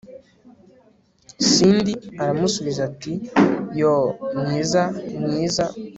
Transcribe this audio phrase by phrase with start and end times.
[1.49, 3.13] cindy aramusubiza ati
[3.79, 4.83] 'yoo mwiza
[5.23, 5.65] mwiza